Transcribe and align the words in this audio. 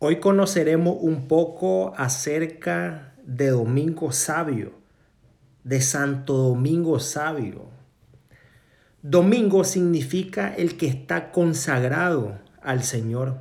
Hoy 0.00 0.20
conoceremos 0.20 0.96
un 1.00 1.26
poco 1.26 1.92
acerca 1.96 3.16
de 3.24 3.50
Domingo 3.50 4.12
Sabio, 4.12 4.74
de 5.64 5.80
Santo 5.80 6.36
Domingo 6.36 7.00
Sabio. 7.00 7.68
Domingo 9.02 9.64
significa 9.64 10.54
el 10.54 10.76
que 10.76 10.86
está 10.86 11.32
consagrado 11.32 12.38
al 12.62 12.84
Señor. 12.84 13.40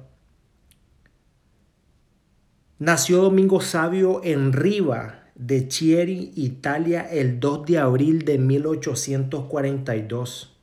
Nació 2.80 3.22
Domingo 3.22 3.62
Sabio 3.62 4.22
en 4.24 4.52
Riva 4.52 5.26
de 5.36 5.68
Chieri, 5.68 6.32
Italia, 6.36 7.02
el 7.02 7.40
2 7.40 7.68
de 7.68 7.78
abril 7.78 8.26
de 8.26 8.40
1842. 8.40 10.58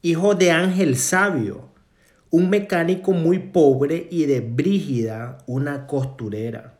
Hijo 0.00 0.34
de 0.34 0.52
Ángel 0.52 0.96
Sabio, 0.96 1.75
un 2.36 2.50
mecánico 2.50 3.12
muy 3.12 3.38
pobre 3.38 4.08
y 4.10 4.26
de 4.26 4.42
Brígida, 4.42 5.38
una 5.46 5.86
costurera. 5.86 6.78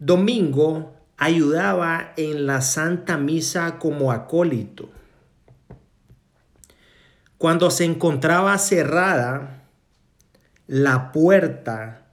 Domingo 0.00 0.96
ayudaba 1.16 2.12
en 2.16 2.44
la 2.44 2.60
Santa 2.60 3.16
Misa 3.18 3.78
como 3.78 4.10
acólito. 4.10 4.90
Cuando 7.38 7.70
se 7.70 7.84
encontraba 7.84 8.58
cerrada 8.58 9.62
la 10.66 11.12
puerta 11.12 12.08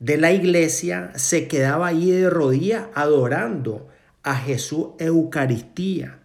de 0.00 0.16
la 0.16 0.32
iglesia, 0.32 1.12
se 1.14 1.46
quedaba 1.46 1.86
ahí 1.86 2.10
de 2.10 2.28
rodillas 2.28 2.86
adorando 2.94 3.86
a 4.24 4.34
Jesús 4.34 4.88
Eucaristía 4.98 6.19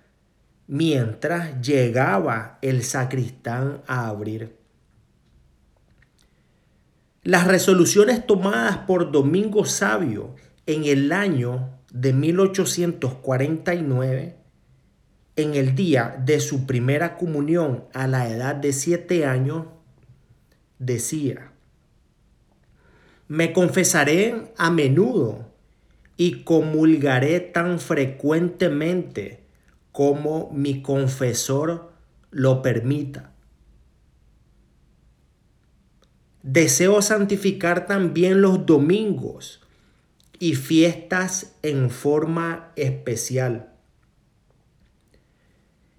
mientras 0.67 1.61
llegaba 1.61 2.59
el 2.61 2.83
sacristán 2.83 3.81
a 3.87 4.07
abrir. 4.07 4.55
Las 7.23 7.47
resoluciones 7.47 8.27
tomadas 8.27 8.77
por 8.79 9.11
Domingo 9.11 9.63
Sabio 9.65 10.35
en 10.65 10.85
el 10.85 11.11
año 11.11 11.69
de 11.91 12.13
1849, 12.13 14.37
en 15.35 15.55
el 15.55 15.75
día 15.75 16.15
de 16.23 16.39
su 16.39 16.65
primera 16.65 17.17
comunión 17.17 17.83
a 17.93 18.07
la 18.07 18.29
edad 18.29 18.55
de 18.55 18.71
siete 18.73 19.25
años, 19.25 19.65
decía, 20.77 21.51
me 23.27 23.53
confesaré 23.53 24.51
a 24.57 24.69
menudo 24.69 25.51
y 26.15 26.43
comulgaré 26.43 27.39
tan 27.39 27.79
frecuentemente 27.79 29.44
como 29.95 30.51
mi 30.51 30.81
confesor 30.81 31.89
lo 32.29 32.61
permita. 32.61 33.31
Deseo 36.43 37.01
santificar 37.01 37.85
también 37.85 38.41
los 38.41 38.65
domingos 38.65 39.61
y 40.37 40.55
fiestas 40.55 41.55
en 41.61 41.89
forma 41.89 42.73
especial. 42.75 43.71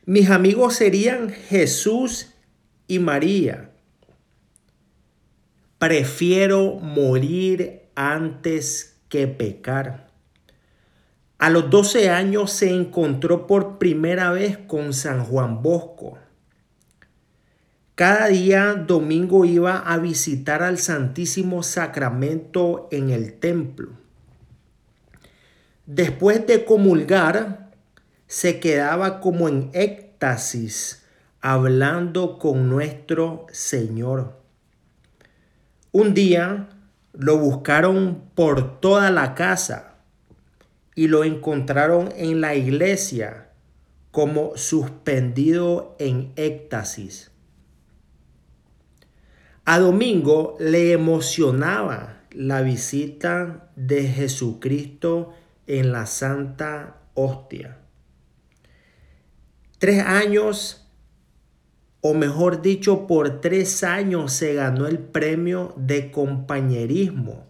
Mis 0.05 0.29
amigos 0.29 0.75
serían 0.75 1.31
Jesús 1.31 2.35
y 2.87 2.99
María. 2.99 3.71
Prefiero 5.79 6.75
morir 6.75 7.89
antes 7.95 8.99
que 9.09 9.27
pecar. 9.27 10.06
A 11.39 11.51
los 11.51 11.69
12 11.69 12.09
años 12.09 12.51
se 12.51 12.71
encontró 12.71 13.47
por 13.47 13.77
primera 13.77 14.31
vez 14.31 14.57
con 14.57 14.95
San 14.95 15.23
Juan 15.23 15.63
Bosco. 15.63 16.17
Cada 17.95 18.29
día 18.29 18.75
domingo 18.75 19.45
iba 19.45 19.79
a 19.79 19.99
visitar 19.99 20.63
al 20.63 20.79
Santísimo 20.79 21.63
Sacramento 21.63 22.89
en 22.91 23.11
el 23.11 23.35
templo. 23.35 23.91
Después 25.85 26.47
de 26.47 26.65
comulgar, 26.65 27.71
se 28.27 28.59
quedaba 28.59 29.21
como 29.21 29.49
en 29.49 29.71
éxtasis 29.75 31.05
hablando 31.43 32.39
con 32.39 32.71
nuestro 32.71 33.47
Señor. 33.53 34.41
Un 35.93 36.15
día 36.15 36.71
lo 37.13 37.37
buscaron 37.37 38.23
por 38.35 38.81
toda 38.81 39.11
la 39.11 39.35
casa 39.35 39.96
y 40.97 41.07
lo 41.07 41.23
encontraron 41.23 42.13
en 42.17 42.41
la 42.41 42.57
iglesia 42.57 43.51
como 44.11 44.57
suspendido 44.57 45.95
en 46.01 46.33
éxtasis. 46.37 47.31
A 49.67 49.79
Domingo 49.79 50.57
le 50.59 50.93
emocionaba 50.93 52.23
la 52.31 52.63
visita 52.63 53.71
de 53.77 54.09
Jesucristo 54.09 55.35
en 55.67 55.93
la 55.93 56.07
Santa 56.07 57.03
Hostia. 57.15 57.79
Tres 59.79 60.03
años, 60.03 60.89
o 62.01 62.15
mejor 62.15 62.63
dicho, 62.63 63.07
por 63.07 63.43
tres 63.43 63.85
años 63.85 64.33
se 64.33 64.55
ganó 64.55 64.87
el 64.87 64.99
premio 64.99 65.75
de 65.77 66.11
compañerismo 66.11 67.45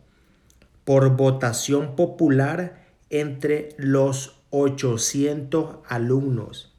por 0.85 1.17
votación 1.17 1.95
popular 1.95 2.86
entre 3.11 3.71
los 3.79 4.41
800 4.51 5.79
alumnos. 5.89 6.75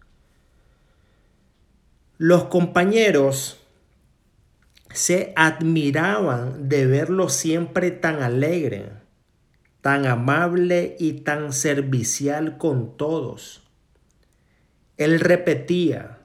Los 2.18 2.46
compañeros 2.46 3.60
se 4.94 5.34
admiraban 5.36 6.70
de 6.70 6.88
verlo 6.88 7.30
siempre 7.30 7.92
tan 7.92 8.24
alegre, 8.24 8.92
tan 9.82 10.08
amable 10.08 10.96
y 11.00 11.22
tan 11.22 11.54
servicial 11.54 12.58
con 12.58 12.98
todos. 12.98 13.64
Él 14.98 15.20
repetía, 15.20 16.20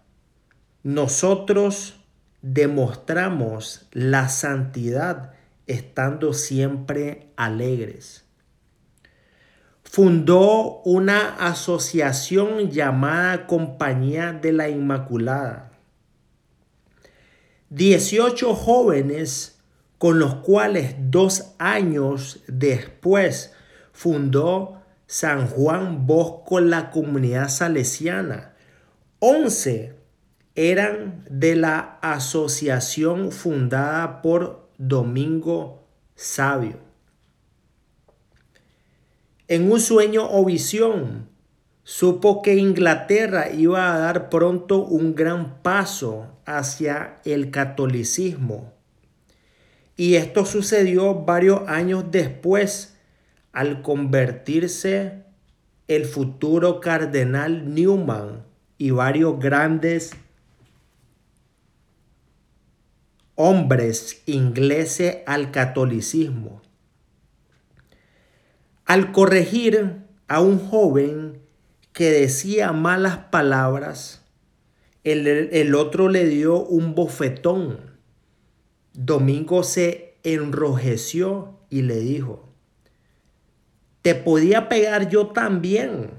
nosotros 0.83 2.01
demostramos 2.41 3.87
la 3.93 4.29
santidad 4.31 5.35
estando 5.67 6.33
siempre 6.33 7.29
alegres 7.37 8.22
fundó 9.93 10.81
una 10.87 11.37
asociación 11.37 12.71
llamada 12.71 13.47
Compañía 13.47 14.33
de 14.33 14.51
la 14.51 14.71
Inmaculada. 14.71 15.71
Dieciocho 17.69 18.55
jóvenes 18.55 19.61
con 19.99 20.19
los 20.19 20.37
cuales 20.37 20.95
dos 21.11 21.53
años 21.59 22.41
después 22.47 23.53
fundó 23.93 24.81
San 25.07 25.47
Juan 25.47 26.07
Bosco 26.07 26.59
la 26.61 26.91
comunidad 26.91 27.51
salesiana. 27.51 28.55
Once 29.19 29.95
eran 30.55 31.23
de 31.29 31.55
la 31.55 31.99
asociación 32.01 33.31
fundada 33.31 34.23
por 34.23 34.71
Domingo 34.79 35.87
Sabio 36.15 36.92
en 39.53 39.71
un 39.71 39.81
sueño 39.81 40.27
o 40.31 40.47
visión, 40.47 41.29
supo 41.85 42.41
que 42.41 42.57
Inglaterra 42.57 43.51
iba 43.53 43.93
a 43.93 43.99
dar 43.99 44.31
pronto 44.31 44.79
un 44.79 45.15
gran 45.15 45.61
paso 45.61 46.39
hacia 46.47 47.21
el 47.27 47.51
catolicismo. 47.51 48.73
Y 49.95 50.15
esto 50.15 50.47
sucedió 50.47 51.15
varios 51.15 51.69
años 51.69 52.07
después 52.11 52.97
al 53.53 53.83
convertirse 53.83 55.25
el 55.87 56.07
futuro 56.07 56.81
cardenal 56.81 57.75
Newman 57.75 58.47
y 58.79 58.91
varios 58.91 59.39
grandes 59.39 60.12
hombres 63.35 64.23
ingleses 64.25 65.19
al 65.26 65.50
catolicismo. 65.50 66.62
Al 68.84 69.12
corregir 69.12 69.99
a 70.29 70.40
un 70.40 70.58
joven 70.58 71.40
que 71.93 72.11
decía 72.11 72.73
malas 72.73 73.19
palabras, 73.31 74.23
el, 75.05 75.75
otro 75.75 76.08
le 76.08 76.26
dio 76.26 76.62
un 76.64 76.94
bofetón. 76.94 77.79
Domingo 78.93 79.62
se 79.62 80.14
enrojeció 80.23 81.58
y 81.70 81.82
le 81.82 81.96
dijo, 81.96 82.49
te 84.02 84.14
podía 84.14 84.69
pegar 84.69 85.08
yo 85.08 85.28
también, 85.28 86.11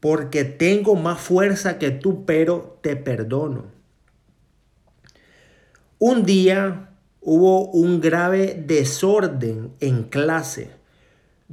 porque 0.00 0.44
tengo 0.44 0.96
más 0.96 1.20
fuerza 1.20 1.78
que 1.78 1.90
tú, 1.90 2.24
pero 2.24 2.78
te 2.82 2.96
perdono. 2.96 3.66
Un 5.98 6.24
día 6.24 6.90
hubo 7.20 7.70
un 7.70 8.00
grave 8.00 8.60
desorden 8.66 9.72
en 9.80 10.04
clase 10.04 10.81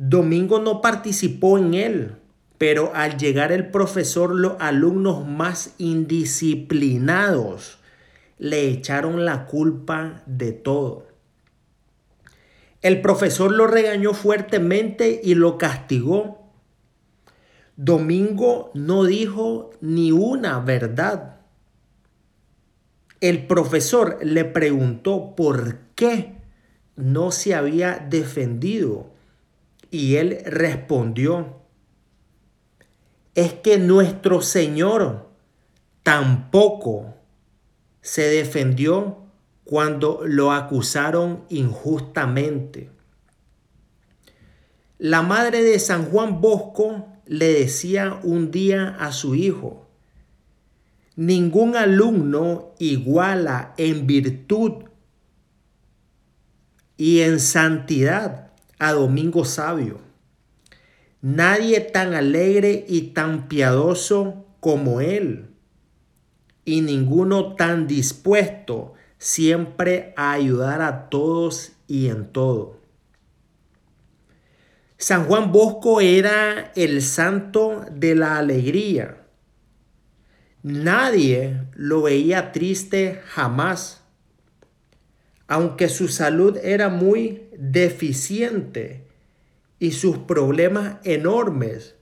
Domingo 0.02 0.62
no 0.62 0.80
participó 0.80 1.58
en 1.58 1.74
él, 1.74 2.16
pero 2.58 2.96
al 2.96 3.18
llegar 3.18 3.52
el 3.52 3.70
profesor, 3.70 4.34
los 4.34 4.54
alumnos 4.60 5.28
más 5.28 5.74
indisciplinados 5.78 7.80
le 8.38 8.70
echaron 8.70 9.26
la 9.26 9.46
culpa 9.46 10.24
de 10.26 10.54
todo. 10.54 11.06
El 12.82 13.02
profesor 13.02 13.52
lo 13.52 13.68
regañó 13.68 14.14
fuertemente 14.14 15.20
y 15.22 15.36
lo 15.36 15.58
castigó. 15.58 16.50
Domingo 17.76 18.72
no 18.74 19.04
dijo 19.04 19.72
ni 19.82 20.14
una 20.14 20.62
verdad. 20.62 21.42
El 23.20 23.48
profesor 23.48 24.18
le 24.22 24.46
preguntó 24.46 25.36
por 25.36 25.80
qué 25.96 26.38
no 26.96 27.32
se 27.32 27.54
había 27.54 28.08
defendido 28.10 29.19
y 29.92 30.16
él 30.16 30.42
respondió, 30.46 31.62
es 33.36 33.54
que 33.54 33.78
nuestro 33.78 34.42
Señor 34.42 35.30
tampoco 36.04 37.16
se 38.02 38.24
defendió 38.24 39.18
cuando 39.64 40.22
lo 40.26 40.52
acusaron 40.52 41.44
injustamente. 41.50 42.90
La 44.98 45.22
madre 45.22 45.64
de 45.64 45.80
San 45.80 46.06
Juan 46.06 46.42
Bosco 46.42 47.08
le 47.26 47.54
decía 47.54 48.20
un 48.24 48.52
día 48.52 48.98
a 49.00 49.12
su 49.12 49.36
hijo, 49.36 49.88
ningún 51.16 51.76
alumno 51.76 52.74
iguala 52.80 53.74
en 53.78 54.08
virtud 54.08 54.86
y 56.98 57.22
en 57.22 57.40
santidad 57.40 58.49
a 58.80 58.94
Domingo 58.94 59.46
Sabio. 59.46 60.00
Nadie 61.22 61.82
tan 61.82 62.14
alegre 62.14 62.86
y 62.88 63.14
tan 63.14 63.48
piadoso 63.48 64.46
como 64.60 65.02
él, 65.02 65.50
y 66.66 66.82
ninguno 66.82 67.56
tan 67.56 67.88
dispuesto 67.88 68.94
siempre 69.18 70.14
a 70.16 70.32
ayudar 70.32 70.82
a 70.82 71.10
todos 71.10 71.74
y 71.88 72.08
en 72.08 72.32
todo. 72.32 72.80
San 74.98 75.26
Juan 75.26 75.52
Bosco 75.52 76.02
era 76.02 76.72
el 76.76 77.02
santo 77.02 77.86
de 77.92 78.16
la 78.16 78.38
alegría. 78.38 79.26
Nadie 80.62 81.62
lo 81.74 82.02
veía 82.02 82.52
triste 82.52 83.22
jamás. 83.28 83.99
Aunque 85.52 85.90
su 85.90 86.10
salud 86.10 86.58
era 86.58 86.90
muy 86.90 87.50
deficiente 87.58 89.08
y 89.80 89.94
sus 89.94 90.20
problemas 90.20 90.98
enormes. 91.04 91.96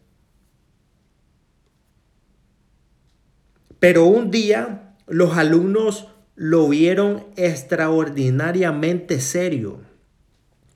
Pero 3.80 4.04
un 4.04 4.32
día 4.32 4.98
los 5.08 5.38
alumnos 5.38 6.10
lo 6.36 6.68
vieron 6.68 7.26
extraordinariamente 7.38 9.22
serio. 9.22 9.80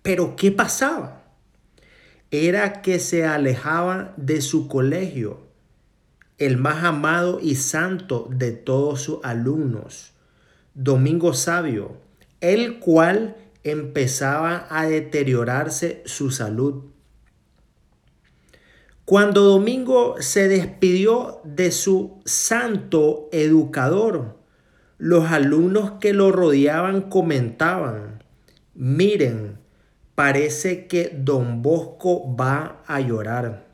Pero 0.01 0.37
¿qué 0.37 0.53
pasaba? 0.53 1.25
Era 2.31 2.81
que 2.81 2.99
se 2.99 3.25
alejaba 3.25 4.13
de 4.15 4.39
su 4.39 4.69
colegio, 4.69 5.41
el 6.37 6.55
más 6.55 6.85
amado 6.85 7.41
y 7.41 7.55
santo 7.55 8.29
de 8.31 8.53
todos 8.53 9.01
sus 9.01 9.19
alumnos, 9.23 10.13
Domingo 10.73 11.33
Sabio, 11.33 11.97
el 12.41 12.79
cual 12.79 13.37
empezaba 13.63 14.67
a 14.69 14.85
deteriorarse 14.85 16.01
su 16.05 16.31
salud. 16.31 16.83
Cuando 19.05 19.41
Domingo 19.41 20.15
se 20.19 20.47
despidió 20.47 21.41
de 21.43 21.71
su 21.71 22.21
santo 22.25 23.29
educador, 23.31 24.39
los 24.97 25.31
alumnos 25.31 25.93
que 25.99 26.13
lo 26.13 26.31
rodeaban 26.31 27.09
comentaban, 27.09 28.23
miren, 28.73 29.59
parece 30.15 30.87
que 30.87 31.11
don 31.13 31.61
Bosco 31.61 32.35
va 32.35 32.81
a 32.85 33.01
llorar. 33.01 33.69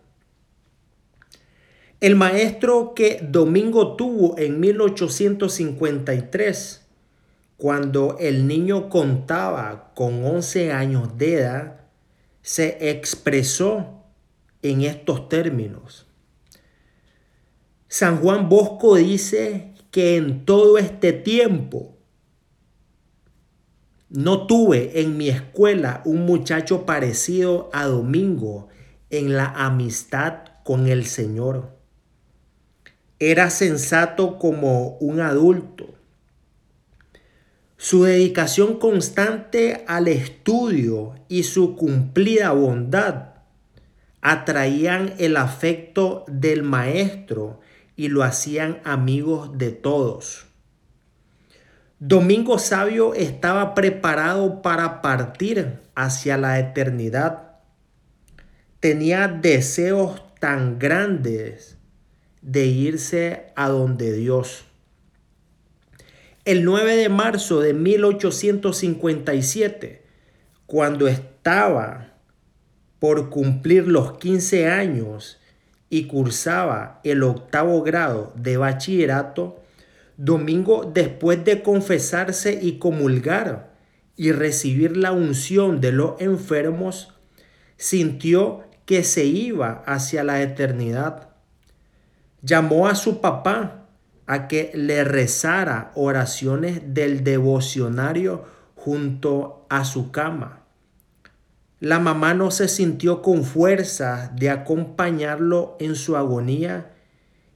El 1.99 2.15
maestro 2.15 2.93
que 2.95 3.19
Domingo 3.21 3.95
tuvo 3.95 4.37
en 4.37 4.59
1853, 4.59 6.86
cuando 7.57 8.17
el 8.19 8.47
niño 8.47 8.87
contaba 8.89 9.91
con 9.95 10.23
11 10.23 10.71
años 10.71 11.17
de 11.17 11.33
edad, 11.33 11.81
se 12.41 12.89
expresó 12.91 14.03
en 14.61 14.81
estos 14.81 15.27
términos. 15.27 16.05
San 17.87 18.17
Juan 18.17 18.47
Bosco 18.47 18.95
dice 18.95 19.73
que 19.91 20.17
en 20.17 20.45
todo 20.45 20.77
este 20.77 21.13
tiempo 21.13 21.97
no 24.09 24.47
tuve 24.47 25.01
en 25.01 25.17
mi 25.17 25.29
escuela 25.29 26.01
un 26.05 26.25
muchacho 26.25 26.85
parecido 26.85 27.69
a 27.73 27.85
Domingo 27.85 28.69
en 29.09 29.35
la 29.35 29.47
amistad 29.47 30.43
con 30.63 30.87
el 30.87 31.05
Señor. 31.05 31.75
Era 33.19 33.49
sensato 33.49 34.37
como 34.37 34.97
un 34.99 35.19
adulto. 35.19 35.96
Su 37.77 38.03
dedicación 38.05 38.79
constante 38.79 39.85
al 39.87 40.07
estudio 40.07 41.13
y 41.29 41.43
su 41.43 41.75
cumplida 41.75 42.51
bondad 42.51 43.35
atraían 44.21 45.13
el 45.19 45.37
afecto 45.37 46.25
del 46.27 46.63
maestro 46.63 47.59
y 47.95 48.09
lo 48.09 48.23
hacían 48.23 48.81
amigos 48.83 49.57
de 49.59 49.71
todos. 49.71 50.47
Domingo 51.99 52.59
Sabio 52.59 53.13
estaba 53.13 53.75
preparado 53.75 54.61
para 54.61 55.01
partir 55.01 55.79
hacia 55.95 56.37
la 56.37 56.59
eternidad. 56.59 57.57
Tenía 58.79 59.27
deseos 59.27 60.21
tan 60.39 60.77
grandes 60.79 61.77
de 62.41 62.65
irse 62.65 63.51
a 63.55 63.69
donde 63.69 64.13
Dios. 64.13 64.66
El 66.47 66.63
9 66.63 66.95
de 66.95 67.09
marzo 67.09 67.59
de 67.59 67.73
1857, 67.73 70.01
cuando 70.65 71.09
estaba 71.09 72.13
por 72.99 73.29
cumplir 73.29 73.89
los 73.89 74.17
15 74.17 74.69
años 74.69 75.41
y 75.89 76.05
cursaba 76.05 77.01
el 77.03 77.23
octavo 77.23 77.81
grado 77.81 78.31
de 78.37 78.55
bachillerato, 78.55 79.61
Domingo, 80.15 80.89
después 80.89 81.43
de 81.43 81.61
confesarse 81.61 82.57
y 82.61 82.79
comulgar 82.79 83.73
y 84.15 84.31
recibir 84.31 84.95
la 84.95 85.11
unción 85.11 85.81
de 85.81 85.91
los 85.91 86.21
enfermos, 86.21 87.13
sintió 87.75 88.63
que 88.85 89.03
se 89.03 89.25
iba 89.25 89.83
hacia 89.85 90.23
la 90.23 90.41
eternidad. 90.41 91.27
Llamó 92.41 92.87
a 92.87 92.95
su 92.95 93.19
papá 93.19 93.86
a 94.27 94.47
que 94.47 94.71
le 94.75 95.03
rezara 95.03 95.91
oraciones 95.95 96.93
del 96.93 97.23
devocionario 97.23 98.45
junto 98.75 99.65
a 99.69 99.85
su 99.85 100.11
cama. 100.11 100.63
La 101.79 101.99
mamá 101.99 102.33
no 102.33 102.51
se 102.51 102.67
sintió 102.67 103.21
con 103.21 103.43
fuerza 103.43 104.31
de 104.35 104.49
acompañarlo 104.49 105.77
en 105.79 105.95
su 105.95 106.17
agonía 106.17 106.93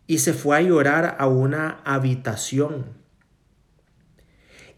y 0.08 0.20
se 0.20 0.34
fue 0.34 0.58
a 0.58 0.62
llorar 0.62 1.16
a 1.20 1.28
una 1.28 1.82
habitación. 1.86 2.86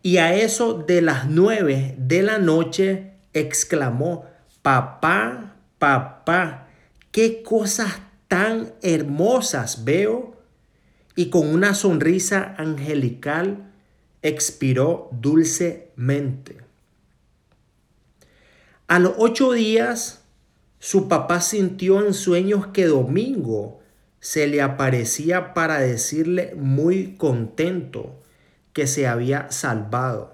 Y 0.02 0.18
a 0.18 0.34
eso 0.36 0.74
de 0.74 1.02
las 1.02 1.30
nueve 1.30 1.96
de 1.98 2.24
la 2.24 2.38
noche 2.38 3.14
exclamó, 3.34 4.26
papá, 4.62 5.56
papá, 5.80 6.68
qué 7.12 7.42
cosas 7.42 8.02
tan 8.28 8.74
hermosas 8.82 9.84
veo. 9.86 10.36
Y 11.16 11.30
con 11.30 11.48
una 11.48 11.74
sonrisa 11.74 12.56
angelical 12.58 13.72
expiró 14.22 15.10
dulcemente. 15.12 16.58
A 18.88 19.00
los 19.00 19.14
ocho 19.18 19.52
días, 19.52 20.24
su 20.80 21.08
papá 21.08 21.42
sintió 21.42 22.06
en 22.06 22.14
sueños 22.14 22.68
que 22.68 22.86
Domingo 22.86 23.80
se 24.20 24.48
le 24.48 24.62
aparecía 24.62 25.54
para 25.54 25.80
decirle 25.80 26.56
muy 26.56 27.16
contento 27.18 28.22
que 28.72 28.88
se 28.88 29.08
había 29.08 29.52
salvado. 29.52 30.34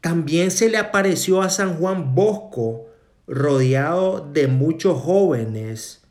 También 0.00 0.50
se 0.50 0.68
le 0.68 0.78
apareció 0.78 1.42
a 1.42 1.50
San 1.50 1.76
Juan 1.76 2.14
Bosco 2.14 2.86
rodeado 3.26 4.28
de 4.32 4.48
muchos 4.48 5.00
jóvenes 5.00 6.02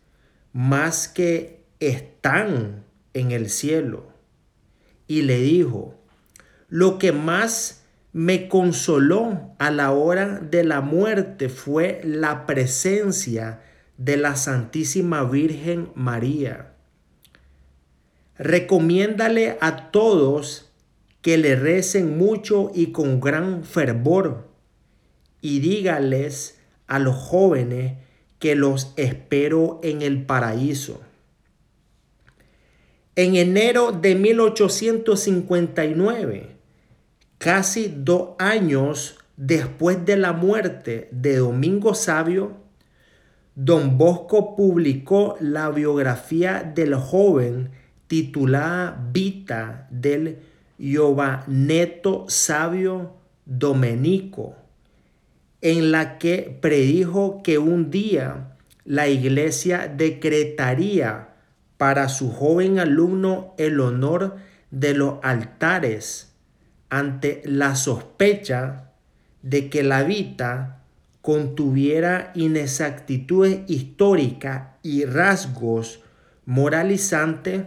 más 0.54 1.08
que 1.08 1.66
están 1.80 2.85
en 3.16 3.32
el 3.32 3.50
cielo. 3.50 4.06
Y 5.08 5.24
le 5.24 5.40
dijo, 5.40 5.96
lo 6.70 7.00
que 7.00 7.12
más 7.12 7.86
me 8.14 8.48
consoló 8.48 9.56
a 9.58 9.72
la 9.72 9.92
hora 9.92 10.40
de 10.40 10.64
la 10.64 10.82
muerte 10.82 11.50
fue 11.50 12.02
la 12.04 12.46
presencia 12.46 13.62
de 13.98 14.18
la 14.18 14.36
Santísima 14.36 15.24
Virgen 15.24 15.90
María. 15.96 16.74
Recomiéndale 18.38 19.58
a 19.62 19.92
todos 19.92 20.72
que 21.22 21.38
le 21.38 21.56
recen 21.56 22.18
mucho 22.18 22.72
y 22.76 22.92
con 22.92 23.20
gran 23.20 23.64
fervor, 23.64 24.48
y 25.42 25.60
dígales 25.60 26.60
a 26.88 27.00
los 27.00 27.16
jóvenes 27.16 27.94
que 28.40 28.56
los 28.56 28.94
espero 28.96 29.80
en 29.84 30.02
el 30.02 30.26
paraíso. 30.26 31.02
En 33.18 33.38
enero 33.38 33.94
de 33.94 34.14
1859, 34.14 36.50
casi 37.38 37.94
dos 37.96 38.32
años 38.40 39.18
después 39.38 40.06
de 40.06 40.18
la 40.18 40.34
muerte 40.34 41.08
de 41.12 41.38
Domingo 41.38 41.94
Sabio, 41.94 42.58
Don 43.56 43.98
Bosco 43.98 44.58
publicó 44.58 45.38
la 45.40 45.70
biografía 45.70 46.70
del 46.76 46.96
joven 46.96 47.70
titulada 48.08 49.02
Vita 49.14 49.88
del 49.92 50.40
Giovaneto 50.78 52.26
Sabio 52.28 53.14
Domenico, 53.46 54.58
en 55.62 55.94
la 55.94 56.18
que 56.18 56.58
predijo 56.60 57.44
que 57.44 57.60
un 57.60 57.92
día 57.92 58.58
la 58.84 59.08
iglesia 59.08 59.88
decretaría 59.88 61.30
para 61.78 62.10
su 62.10 62.32
joven 62.32 62.80
alumno 62.80 63.54
el 63.58 63.80
honor 63.80 64.36
de 64.72 64.94
los 64.94 65.16
altares 65.24 66.34
ante 66.90 67.42
la 67.46 67.76
sospecha 67.76 68.92
de 69.42 69.70
que 69.70 69.84
la 69.84 70.04
Vita 70.04 70.82
contuviera 71.22 72.32
inexactitudes 72.36 73.62
históricas 73.68 74.70
y 74.84 75.06
rasgos 75.06 76.02
moralizantes, 76.46 77.64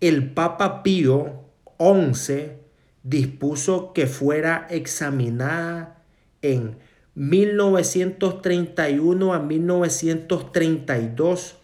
el 0.00 0.32
Papa 0.32 0.82
Pío 0.82 1.44
XI 1.78 2.52
dispuso 3.02 3.94
que 3.94 4.06
fuera 4.06 4.66
examinada 4.68 6.02
en 6.42 6.76
1931 7.14 9.32
a 9.34 9.40
1932 9.40 11.59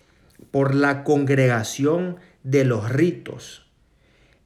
por 0.50 0.74
la 0.74 1.04
Congregación 1.04 2.16
de 2.42 2.64
los 2.64 2.90
Ritos. 2.90 3.66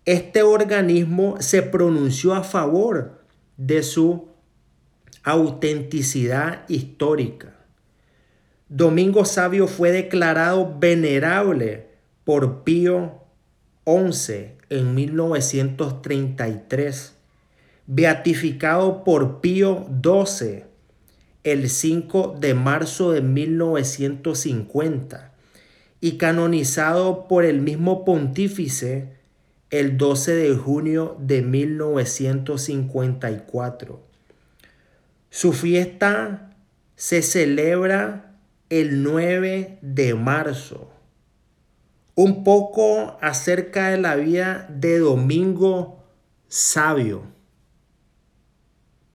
Este 0.05 0.43
organismo 0.43 1.37
se 1.41 1.63
pronunció 1.63 2.35
a 2.35 2.43
favor 2.43 3.25
de 3.57 3.83
su 3.83 4.29
autenticidad 5.23 6.69
histórica. 6.69 7.55
Domingo 8.69 9.25
Sabio 9.25 9.69
fue 9.69 9.93
declarado 9.93 10.77
venerable 10.79 11.87
por 12.25 12.65
Pío 12.65 13.21
XI 13.85 14.57
en 14.71 14.95
1933, 14.95 17.15
beatificado 17.87 19.05
por 19.05 19.41
Pío 19.41 19.87
XII 20.03 20.65
el 21.45 21.69
5 21.69 22.37
de 22.39 22.55
marzo 22.55 23.13
de 23.13 23.21
1950 23.23 25.30
y 26.01 26.19
canonizado 26.19 27.29
por 27.29 27.45
el 27.45 27.61
mismo 27.61 28.05
pontífice 28.05 29.21
el 29.71 29.99
12 29.99 30.35
de 30.35 30.57
junio 30.57 31.17
de 31.21 31.43
1954. 31.43 34.01
Su 35.31 35.53
fiesta 35.53 36.53
se 36.97 37.23
celebra 37.23 38.35
el 38.69 39.03
9 39.03 39.79
de 39.81 40.15
marzo. 40.15 40.91
Un 42.15 42.45
poco 42.45 43.17
acerca 43.21 43.89
de 43.91 43.99
la 43.99 44.15
vida 44.17 44.67
de 44.71 44.99
Domingo 44.99 46.05
Sabio. 46.49 47.23